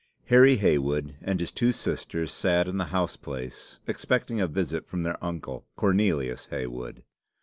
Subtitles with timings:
[0.29, 5.03] Harry Heywood and his two sisters sat in the house place, expecting a visit from
[5.03, 7.03] their uncle, Cornelius Heywood.